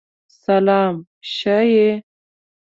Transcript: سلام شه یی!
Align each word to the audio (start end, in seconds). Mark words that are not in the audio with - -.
سلام 0.43 0.95
شه 1.35 1.57
یی! 1.73 1.91